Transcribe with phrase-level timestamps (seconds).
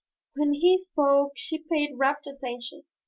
[0.33, 2.85] When he spoke she paid rapt attention.